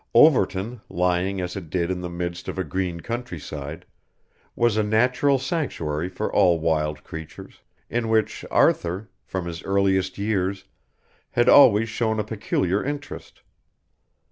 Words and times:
Overton, 0.15 0.81
lying 0.89 1.39
as 1.41 1.55
it 1.55 1.69
did 1.69 1.91
in 1.91 2.01
the 2.01 2.09
midst 2.09 2.47
of 2.47 2.57
a 2.57 2.63
green 2.63 3.01
countryside, 3.01 3.85
was 4.55 4.75
a 4.75 4.81
natural 4.81 5.37
sanctuary 5.37 6.09
for 6.09 6.33
all 6.33 6.59
wild 6.59 7.03
creatures, 7.03 7.61
in 7.87 8.09
which 8.09 8.43
Arthur, 8.49 9.11
from 9.27 9.45
his 9.45 9.61
earliest 9.61 10.17
years, 10.17 10.63
had 11.29 11.47
always 11.47 11.87
shown 11.87 12.19
a 12.19 12.23
peculiar 12.23 12.83
interest. 12.83 13.43